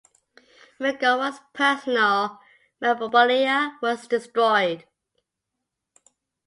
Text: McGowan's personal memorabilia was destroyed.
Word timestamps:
McGowan's 0.79 1.39
personal 1.53 2.39
memorabilia 2.79 3.77
was 3.83 4.07
destroyed. 4.07 4.85